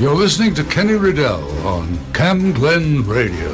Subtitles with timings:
[0.00, 3.52] You're listening to Kenny Riddell on Camglen Radio.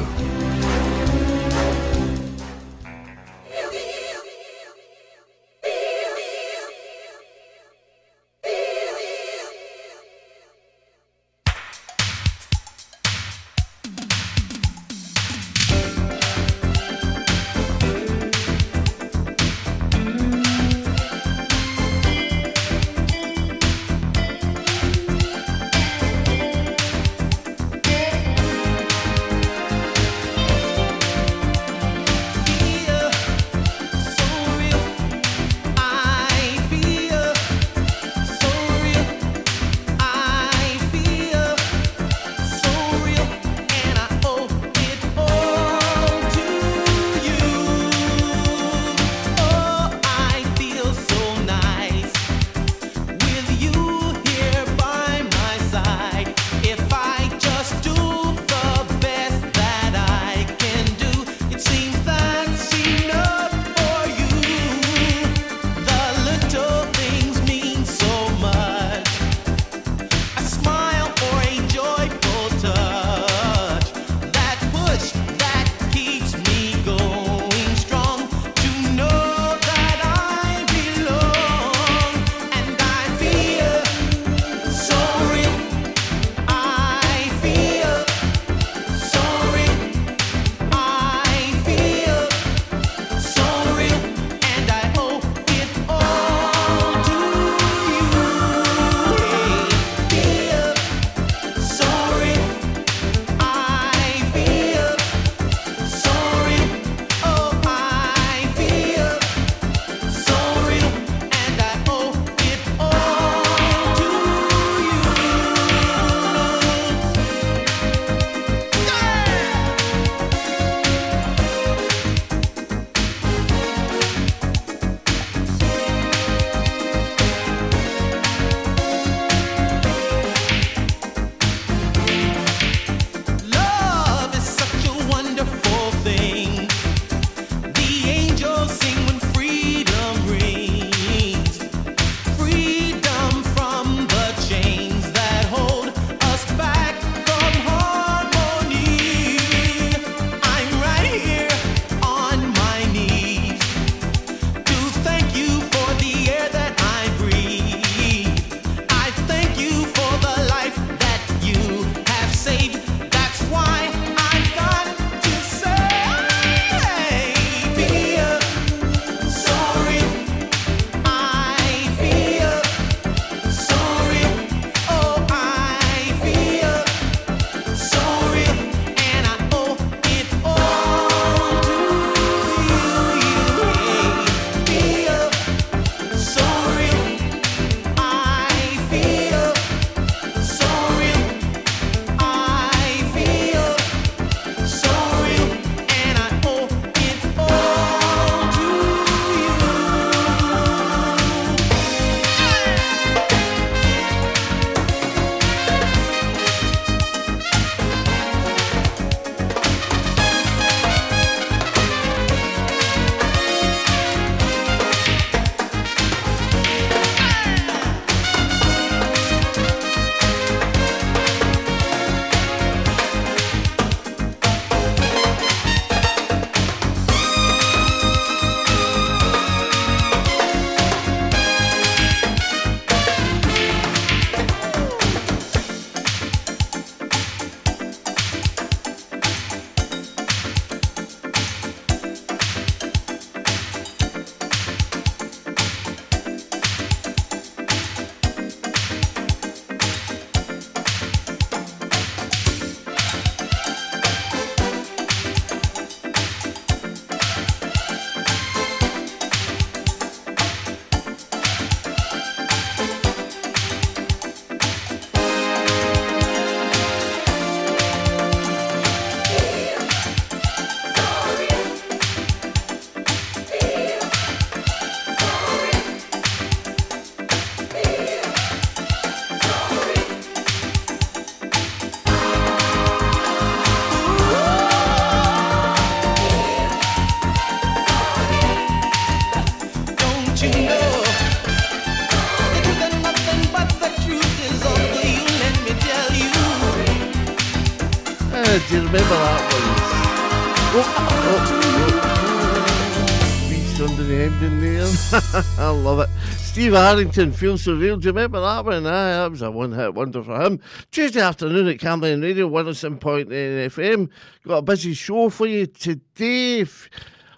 [306.71, 307.97] Steve Arrington feels so real.
[307.97, 308.87] Do you remember that one?
[308.87, 310.57] Aye, that was a one hit wonder for him.
[310.89, 314.09] Tuesday afternoon at Camglen Radio, Winnerson oh Point FM.
[314.47, 316.65] Got a busy show for you today.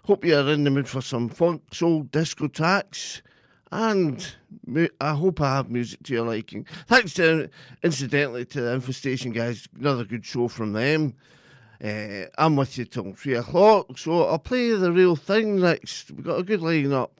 [0.06, 3.24] Hope you're in the mood for some funk, soul, disco tracks.
[3.72, 4.24] And
[5.02, 6.68] I hope I have music to your liking.
[6.86, 7.50] Thanks, to,
[7.82, 9.68] incidentally, to the Infestation guys.
[9.80, 11.16] Another good show from them.
[11.84, 16.12] Uh, I'm with you till three o'clock, so I'll play the real thing next.
[16.12, 17.20] We've got a good line up.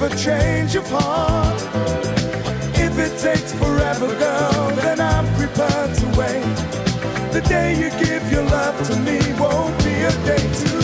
[0.00, 1.60] never change of heart.
[2.74, 6.56] If it takes forever, girl, then I'm prepared to wait.
[7.32, 10.79] The day you give your love to me won't be a day too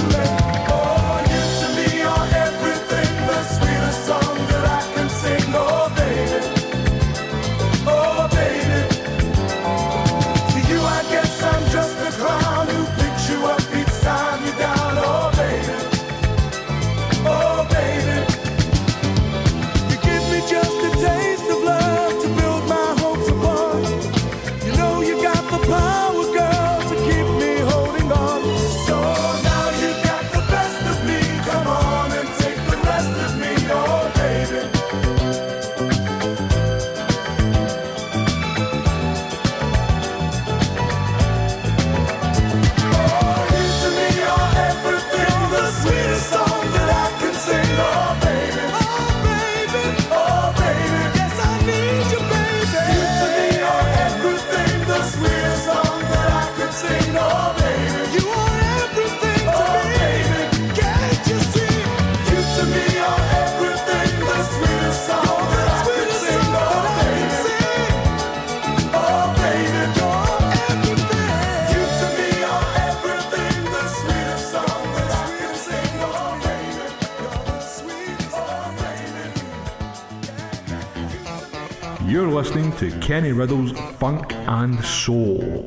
[82.79, 85.67] to Kenny Riddell's Funk and Soul.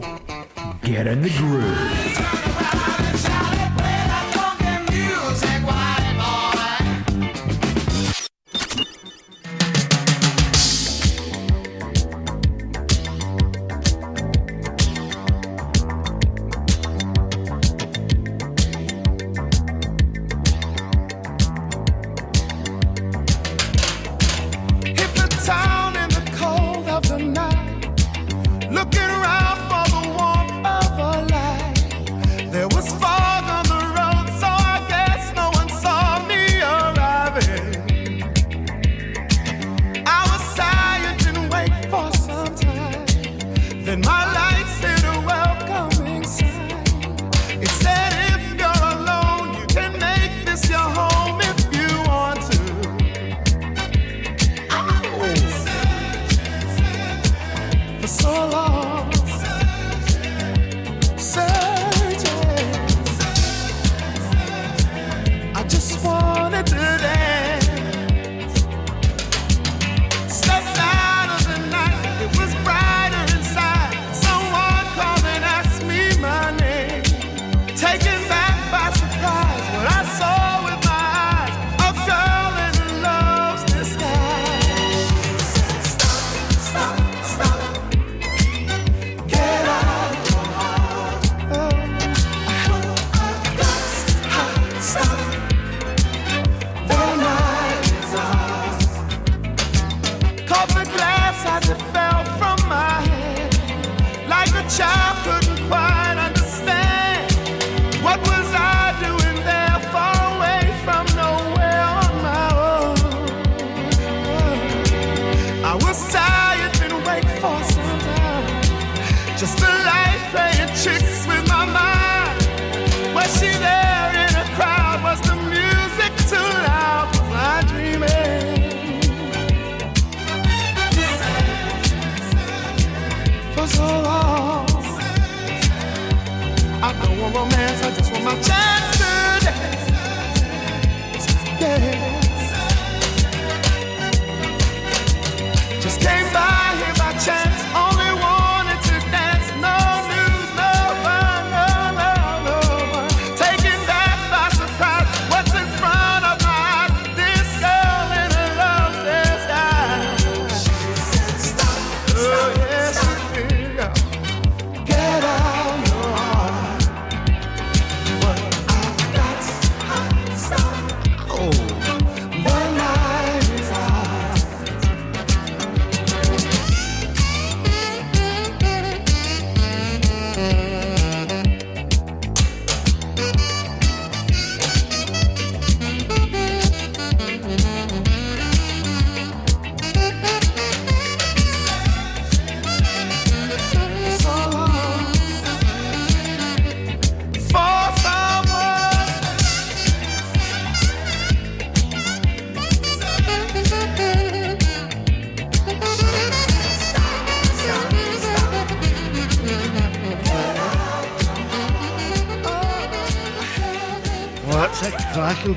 [0.83, 2.38] Get in the groove.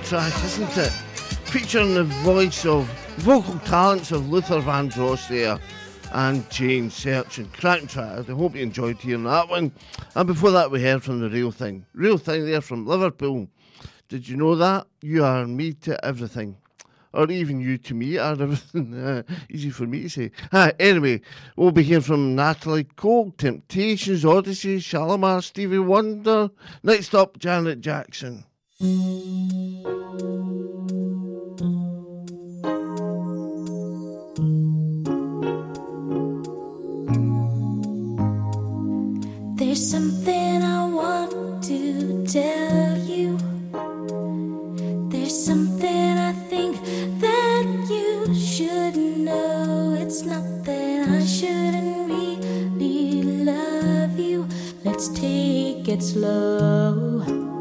[0.04, 0.90] Track, isn't it?
[1.46, 2.86] Featuring the voice of
[3.18, 5.58] vocal talents of Luther Vandross there
[6.12, 8.28] and Change Search and cracking track.
[8.28, 9.70] I hope you enjoyed hearing that one.
[10.14, 11.86] And before that, we heard from the Real Thing.
[11.94, 13.48] Real Thing there from Liverpool.
[14.08, 14.86] Did you know that?
[15.00, 16.56] You are me to everything.
[17.12, 18.94] Or even you to me are everything.
[19.02, 20.30] Uh, easy for me to say.
[20.52, 21.20] Ah, anyway,
[21.56, 26.50] we'll be hearing from Natalie Cole, Temptations, Odyssey, Shalimar, Stevie Wonder.
[26.82, 28.44] Next up, Janet Jackson.
[28.82, 28.98] There's
[39.88, 43.38] something I want to tell you.
[45.10, 46.76] There's something I think
[47.20, 49.96] that you should know.
[49.96, 54.48] It's not that I shouldn't really love you.
[54.82, 57.51] Let's take it slow.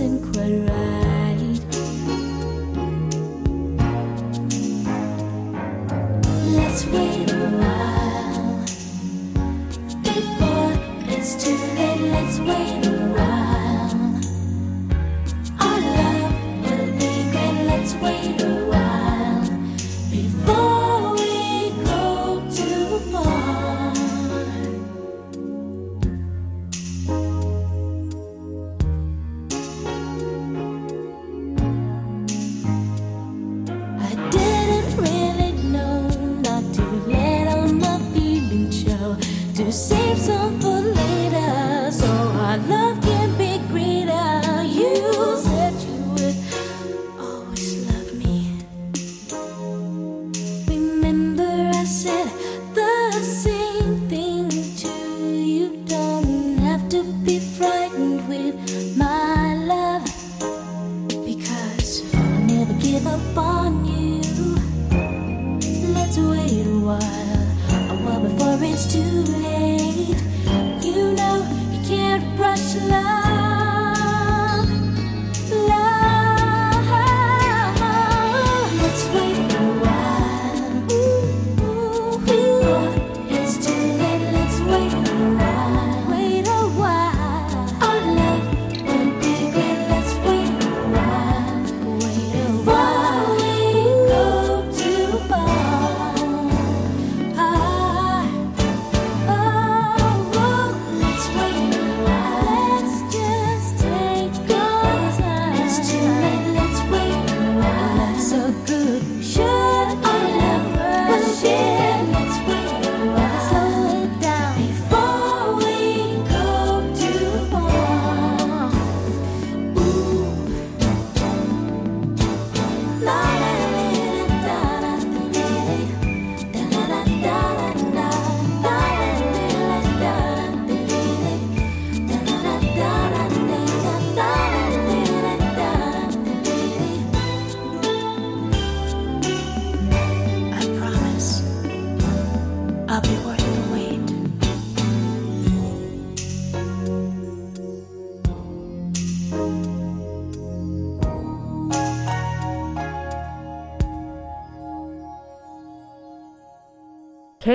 [0.00, 0.35] and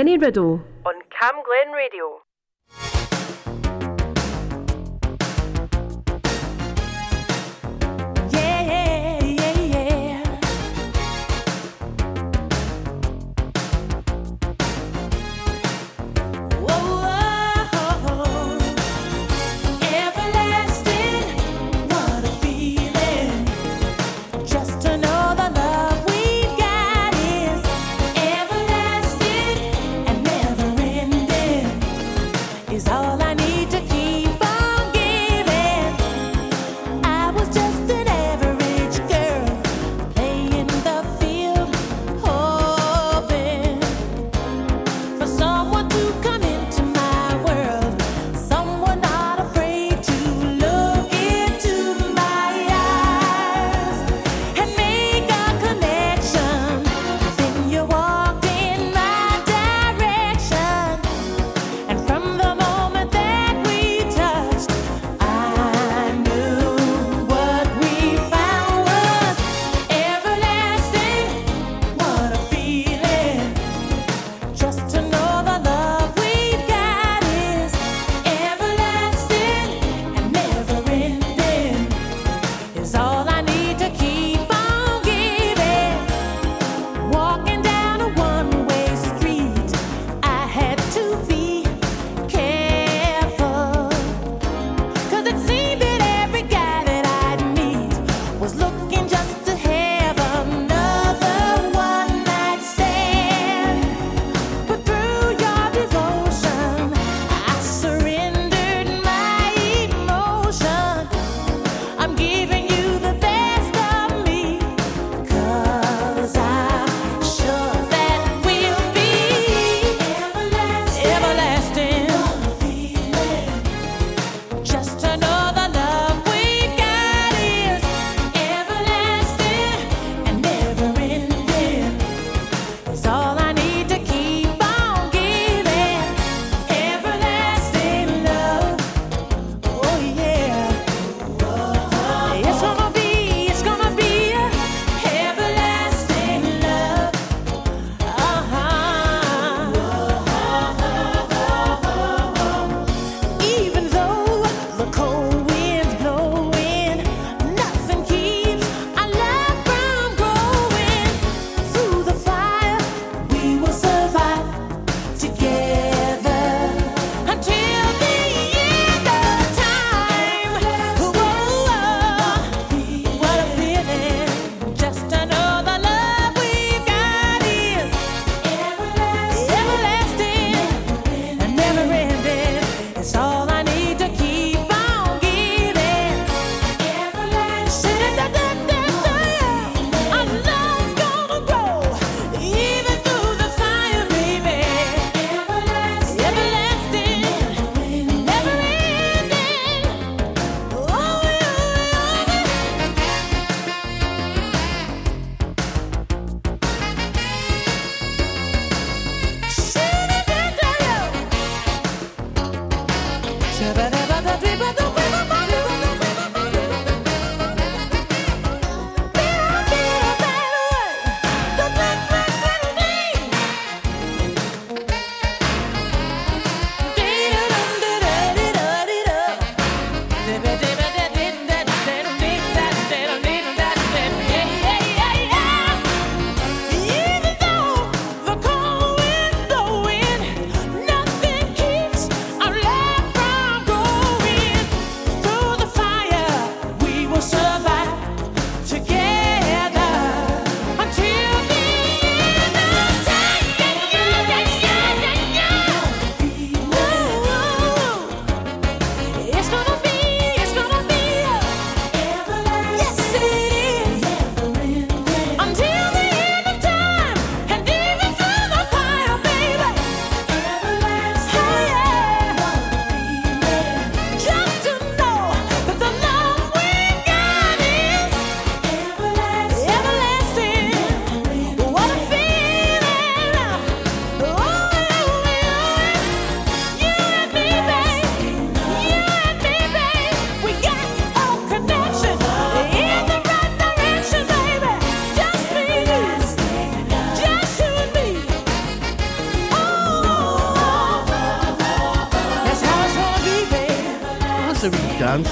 [0.01, 0.59] Kenny Riddell.
[0.83, 2.23] on Cam Glen Radio.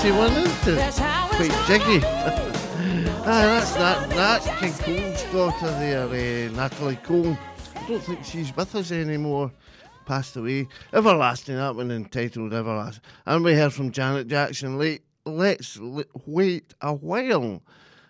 [0.02, 0.76] Wee dancey one, isn't it?
[0.78, 2.00] That's how it's Quite jiggy.
[2.06, 7.38] ah, that's Nat, Nat King Cole's daughter there, uh, Natalie Cole.
[7.76, 9.52] I don't think she's with us anymore.
[10.06, 10.70] Passed away.
[10.94, 13.04] Everlasting, that one entitled Everlasting.
[13.26, 14.78] And we heard from Janet Jackson.
[14.78, 15.78] Late, let's
[16.26, 17.62] wait a while.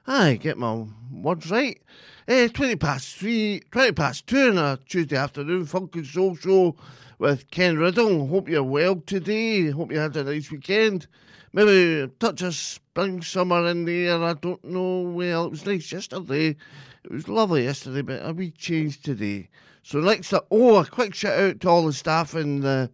[0.06, 1.82] I get my words right.
[2.28, 6.76] Eh, 20 past 3, 20 past 2 on a Tuesday afternoon, Funk and Soul Show
[7.18, 8.28] with Ken Riddell.
[8.28, 9.72] Hope you're well today.
[9.72, 11.08] Hope you had a nice weekend.
[11.52, 14.24] Maybe touch of spring, summer in the air.
[14.24, 15.02] I don't know.
[15.02, 16.56] Well, it was nice yesterday.
[17.04, 19.50] It was lovely yesterday, but a wee change today.
[19.82, 22.92] So next up, oh, a quick shout out to all the staff in the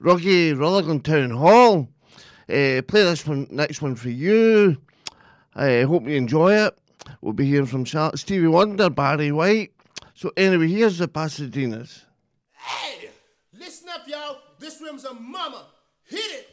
[0.00, 1.88] Ruggie Rutherglen Town Hall.
[2.48, 4.78] Uh, play this one, next one for you.
[5.54, 6.76] I hope you enjoy it.
[7.20, 9.72] We'll be hearing from Stevie Wonder, Barry White.
[10.14, 12.04] So anyway, here's the Pasadenas.
[12.52, 13.10] Hey,
[13.52, 14.38] listen up, y'all.
[14.58, 15.66] This room's a mama.
[16.04, 16.48] Hit it.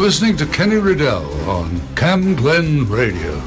[0.00, 3.39] Listening to Kenny Riddell on Camglen Radio.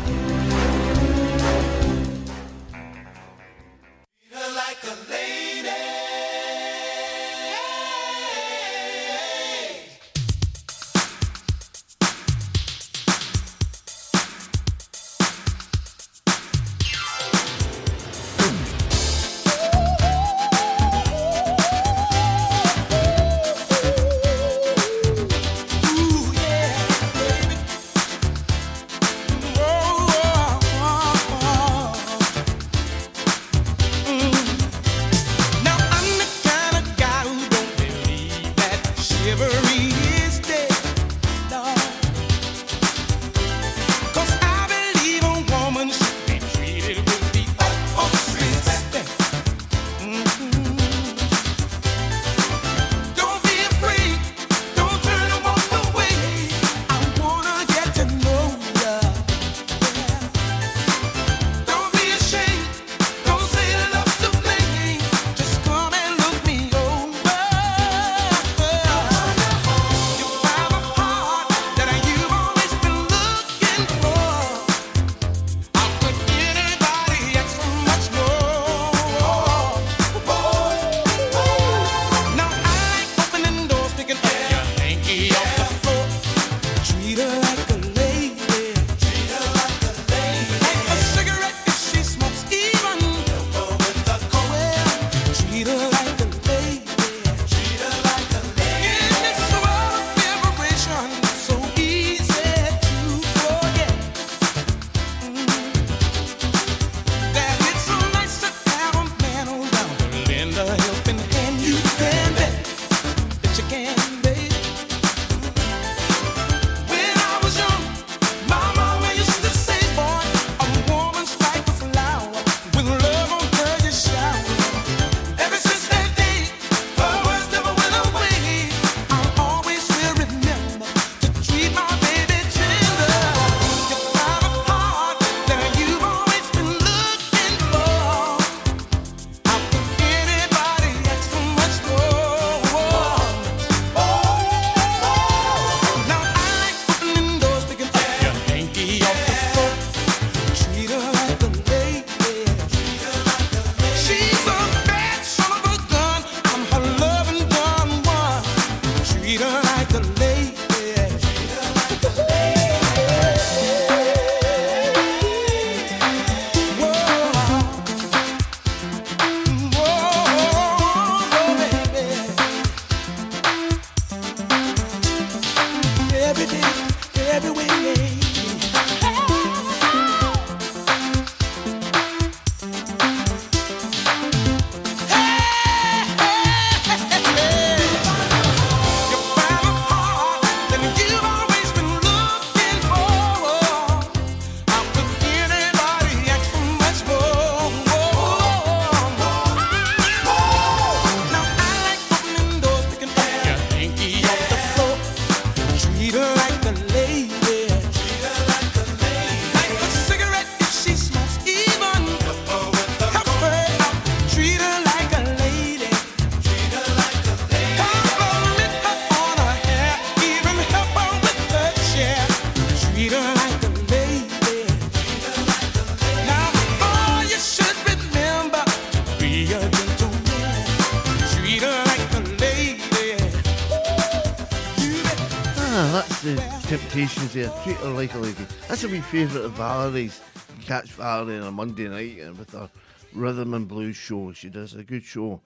[238.84, 240.20] That's a favourite of Valerie's.
[240.66, 242.70] Catch Valerie on a Monday night and with her
[243.14, 244.34] rhythm and blues show.
[244.34, 245.40] She does a good show.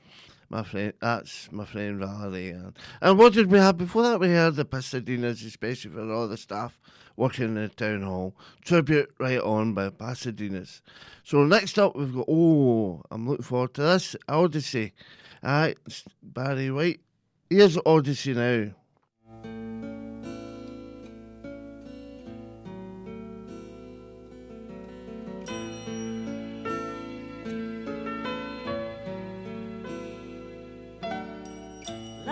[0.50, 2.58] My friend, that's my friend Valerie.
[3.00, 4.20] And, what did we have before that?
[4.20, 6.80] We had the Pasadenas, especially for all the staff
[7.16, 8.34] working in the town hall.
[8.66, 10.82] Tribute right on by Pasadenas.
[11.24, 14.94] So next up, we've got, oh, I'm looking forward to this Odyssey.
[15.44, 17.02] Aye, it's Barry White.
[17.52, 18.72] Here's Odyssey now.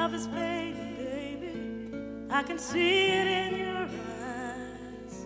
[0.06, 2.28] Love is fading, baby.
[2.30, 3.88] I can see it in your
[4.30, 5.26] eyes.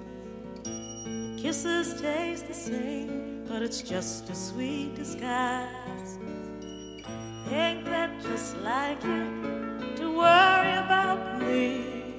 [1.38, 6.18] Kisses taste the same, but it's just a sweet disguise.
[7.52, 12.16] Ain't that just like you to worry about me?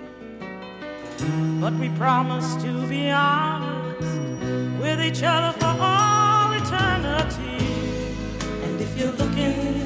[1.63, 4.19] But we promise to be honest
[4.83, 7.65] with each other for all eternity.
[8.65, 9.80] And if you're looking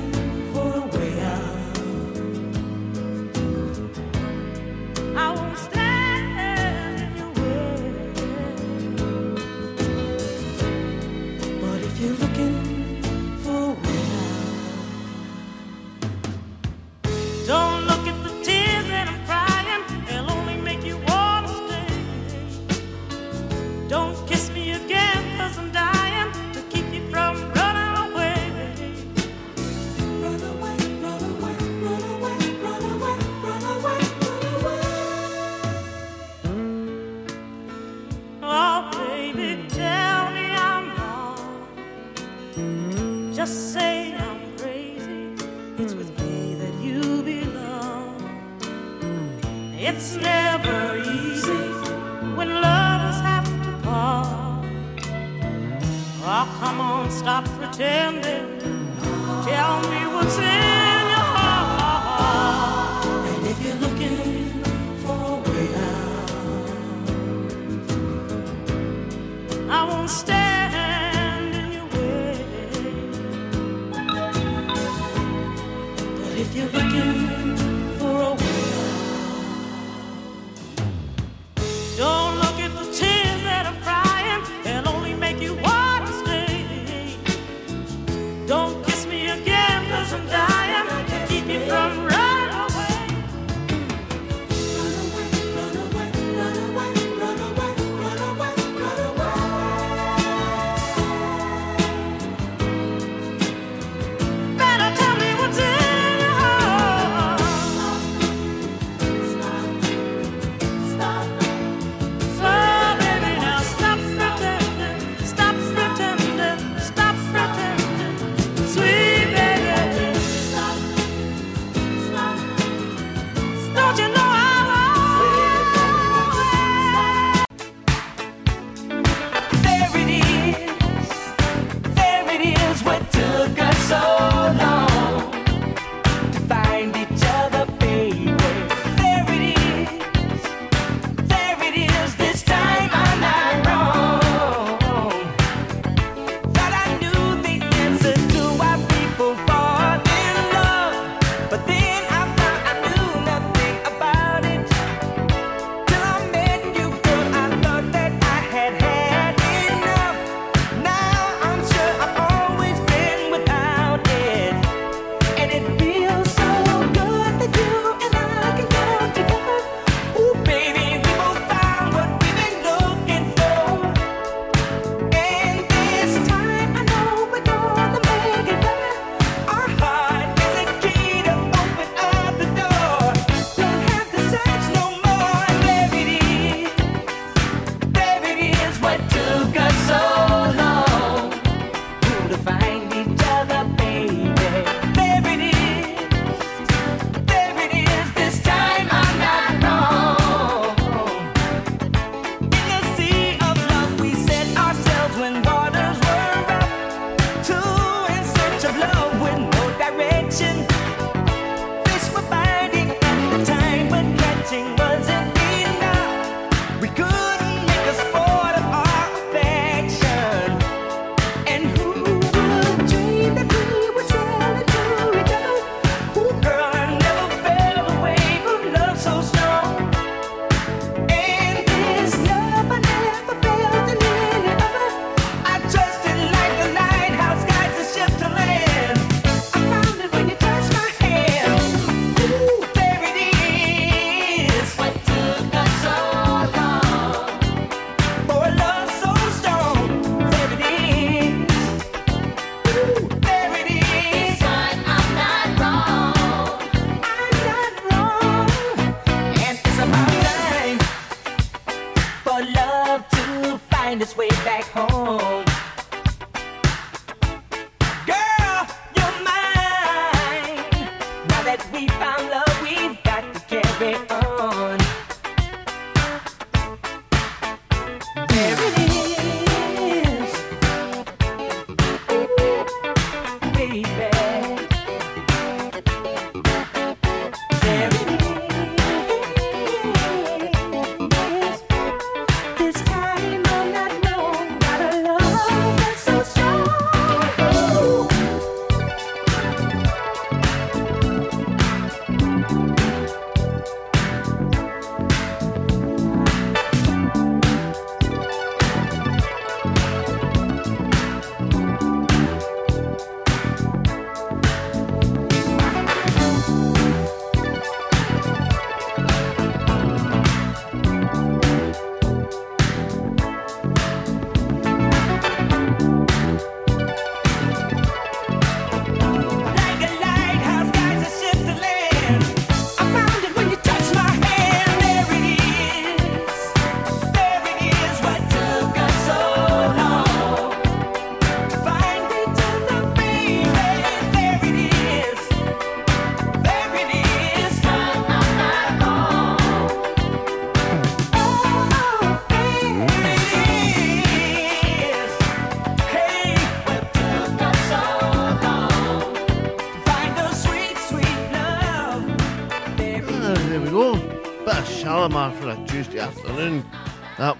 [76.73, 77.74] But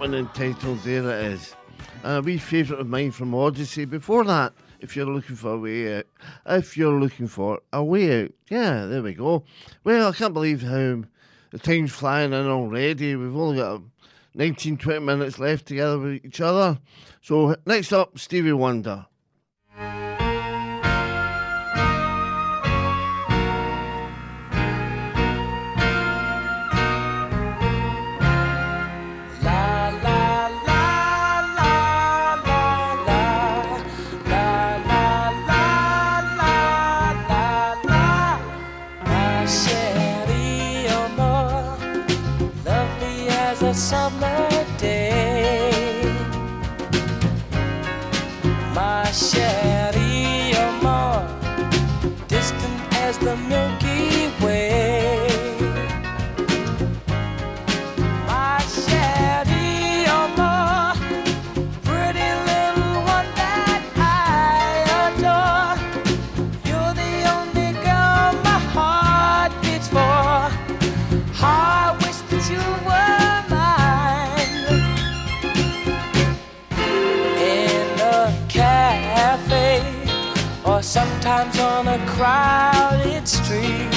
[0.05, 1.55] one entitled There It Is.
[2.03, 5.59] And a wee favourite of mine from Odyssey before that, if you're looking for a
[5.59, 6.07] way out.
[6.45, 8.33] If you're looking for a way out.
[8.51, 9.45] Yeah, there we go.
[9.83, 11.05] Well, I can't believe how
[11.53, 13.17] the time's flying in already.
[13.17, 13.81] We've only got
[14.35, 16.79] 19, 20 minutes left together with each other.
[17.23, 19.07] So next up, Stevie Wonder.
[44.21, 45.71] My day.
[48.75, 49.84] My share.
[82.25, 83.93] crowded street.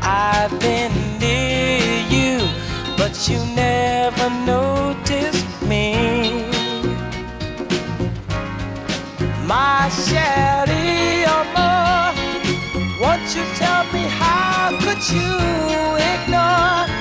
[0.00, 2.48] I've been near you,
[2.96, 6.48] but you never noticed me.
[9.44, 12.14] My Shelly oh,
[13.02, 15.32] won't you tell me how could you
[16.12, 16.95] ignore?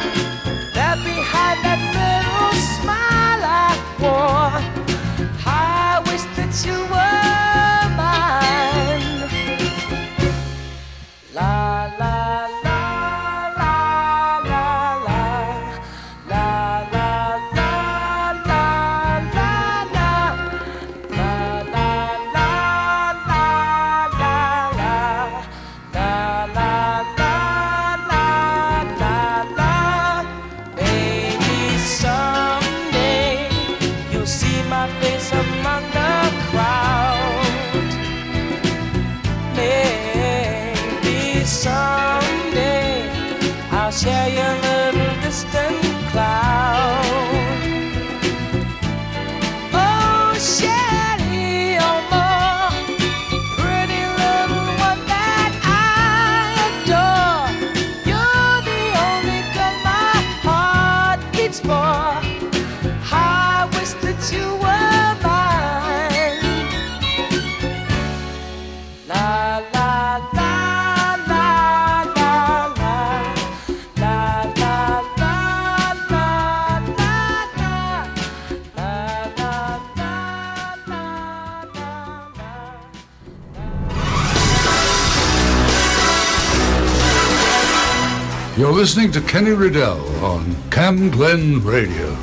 [88.85, 92.15] listening to Kenny Riddell on Cam Glen Radio.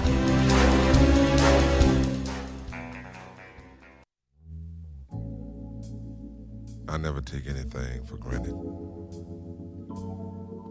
[6.88, 8.54] I never take anything for granted.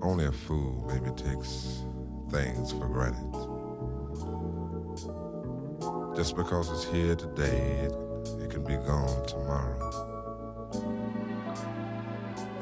[0.01, 1.83] Only a fool maybe takes
[2.31, 3.29] things for granted.
[6.15, 7.91] Just because it's here today, it,
[8.43, 10.00] it can be gone tomorrow.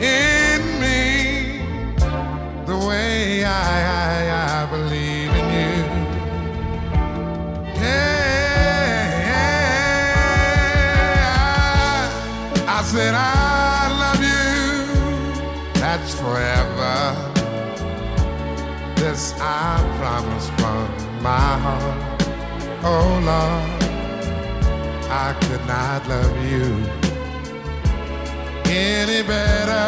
[0.00, 1.60] in me
[2.66, 5.74] the way I, I, I believe in you?
[7.74, 9.30] Yeah,
[12.66, 14.40] I, I said I love you.
[15.80, 16.96] That's forever.
[18.96, 20.88] This I promise from
[21.22, 22.22] my heart.
[22.82, 23.80] Oh Lord.
[25.12, 27.09] I could not love you
[28.70, 29.86] any better.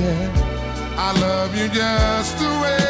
[0.00, 2.85] Yeah, I love you just the way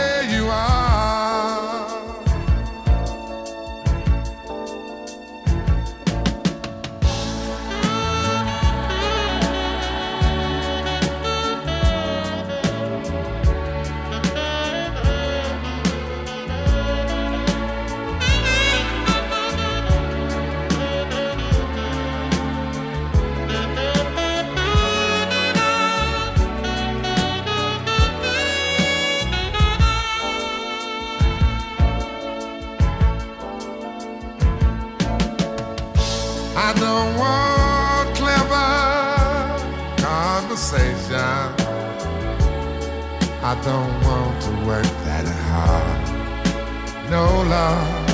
[47.49, 48.07] love.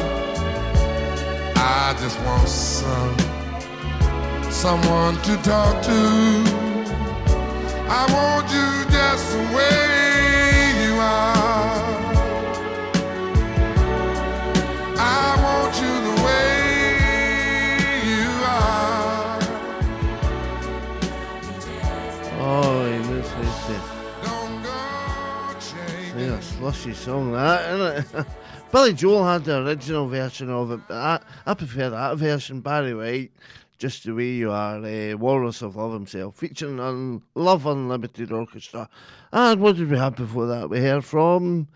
[1.56, 3.16] I just want some
[4.50, 6.00] someone to talk to.
[7.88, 11.82] I want you just the way you are.
[14.98, 16.48] I want you the way
[18.10, 19.38] you are.
[22.40, 23.84] Oh, he to sing.
[24.22, 24.76] Don't go
[25.60, 28.26] Sing a slushy song, that, isn't it?
[28.72, 32.62] Billy Joel had the original version of it, but I, I prefer that version.
[32.62, 33.32] Barry White,
[33.76, 38.88] Just the Way You Are, uh, Walrus of Love himself, featuring on Love Unlimited Orchestra.
[39.30, 40.70] And what did we have before that?
[40.70, 41.68] We heard from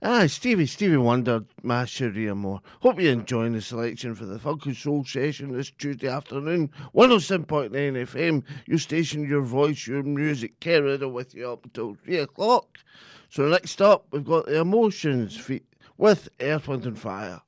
[0.00, 2.60] Ah, Stevie, Stevie Wonder, my Sharia Moore.
[2.80, 6.70] Hope you're enjoying the selection for the Funk and Soul session this Tuesday afternoon.
[6.94, 10.60] 107.9 FM, your station, your voice, your music.
[10.60, 12.78] Kerriddle with you up until 3 o'clock.
[13.30, 15.62] So next up, we've got the Emotions fe-
[15.96, 17.42] with Earth, Wind and Fire.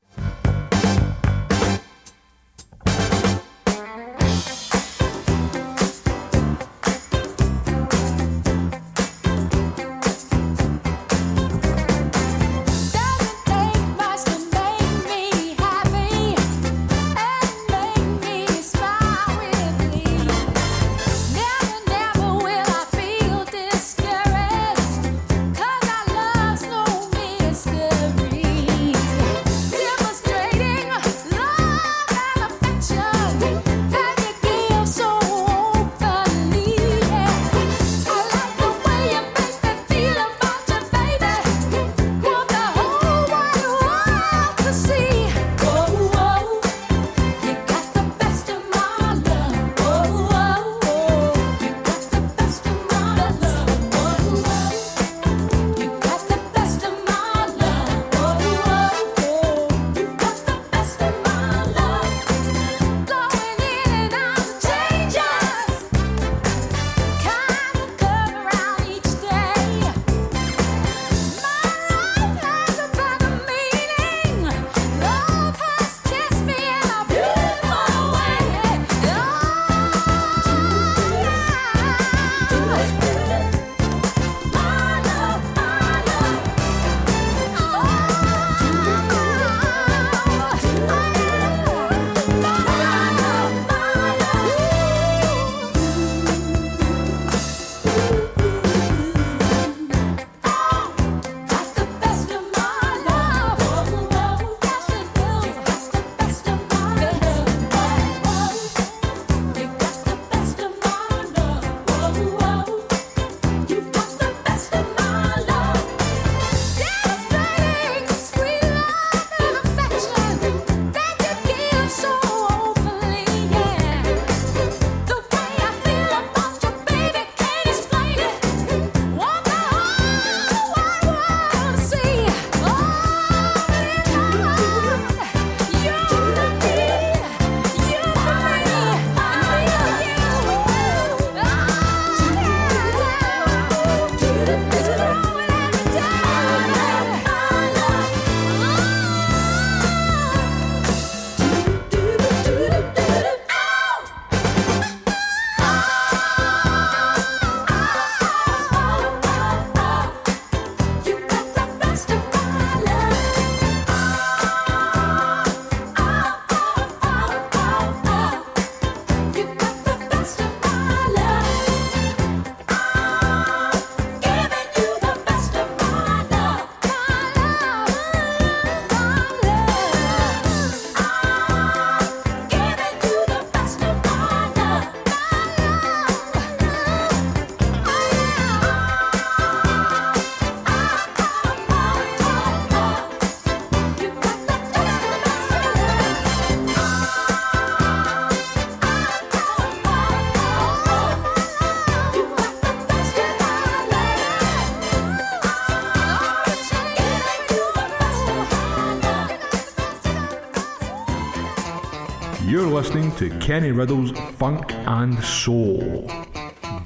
[212.77, 216.07] Listening to Kenny Riddle's Funk and Soul.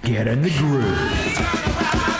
[0.04, 2.19] Get in the groove.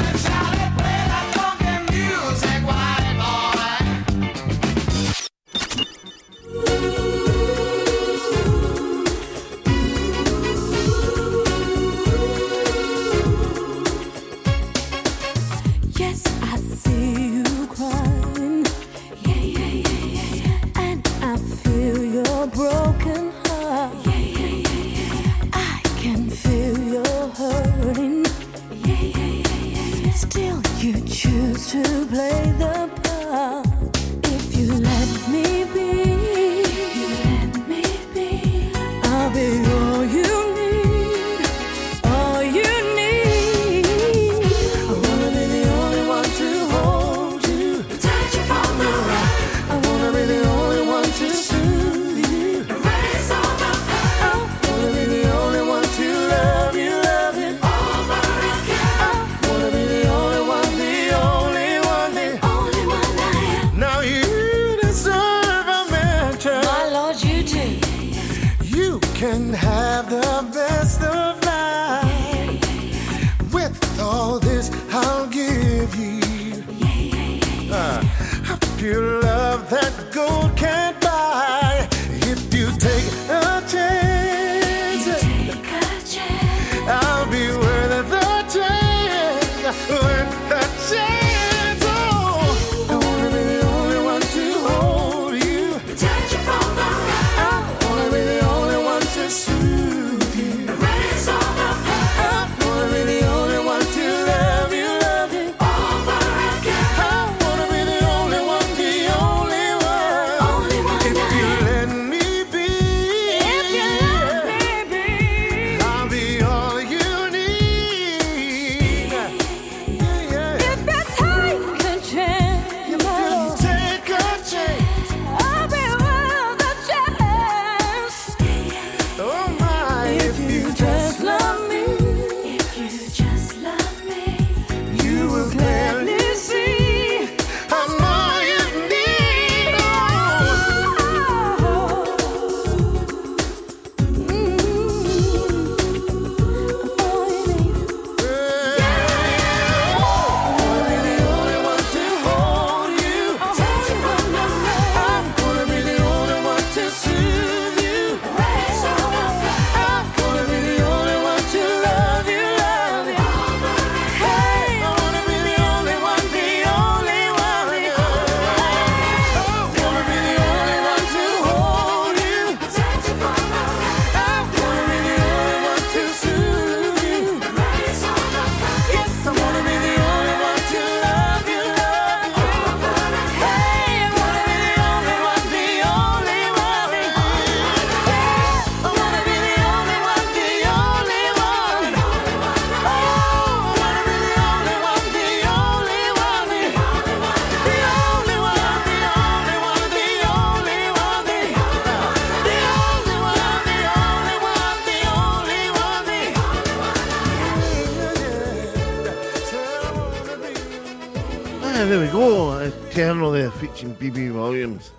[211.80, 212.58] Ah, there we go.
[212.58, 214.92] Eternal there featuring BB Williams.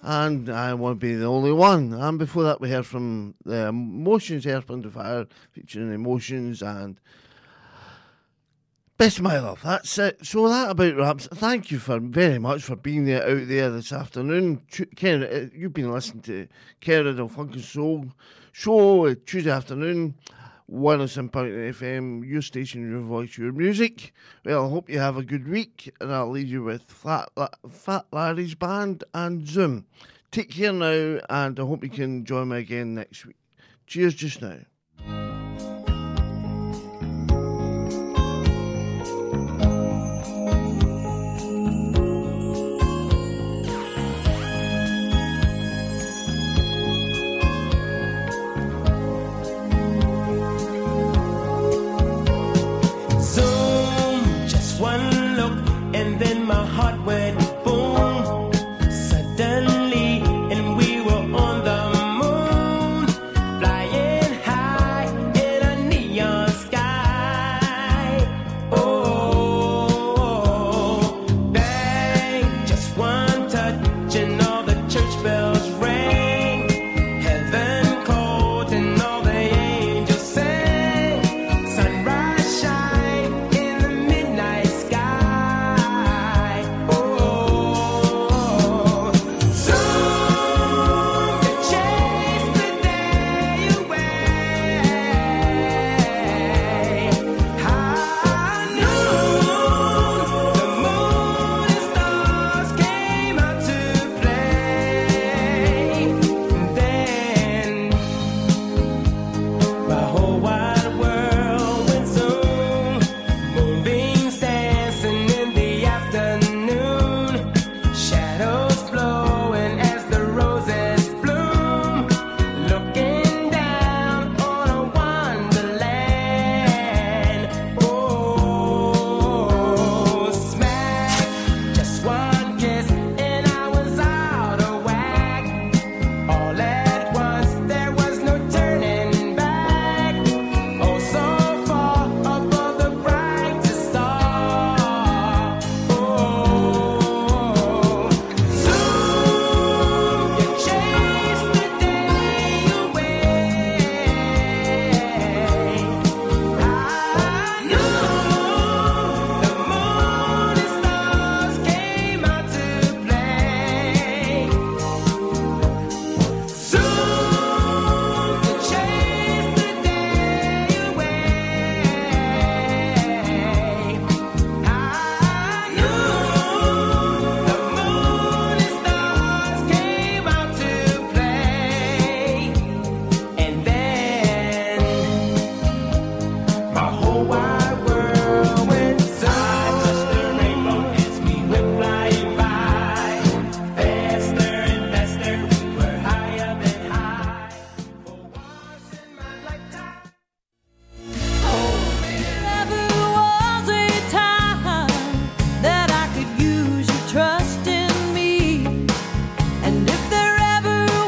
[0.00, 1.92] And I won't be the only one.
[1.92, 6.98] And before that, we heard from the Emotions Wind and Fire featuring Emotions and
[8.96, 9.60] Best of My Love.
[9.62, 10.24] That's it.
[10.24, 11.26] So that about wraps.
[11.26, 14.62] Thank you for very much for being there out there this afternoon.
[14.96, 16.48] Ken, uh, you've been listening to
[16.80, 18.06] Kerry the Funk and Soul
[18.52, 20.14] show uh, Tuesday afternoon.
[20.70, 24.12] 107.8 FM, your station, your voice, your music.
[24.44, 27.30] Well, I hope you have a good week, and I'll leave you with Fat,
[27.70, 29.86] Fat Larry's Band and Zoom.
[30.30, 33.36] Take care now, and I hope you can join me again next week.
[33.86, 34.58] Cheers just now.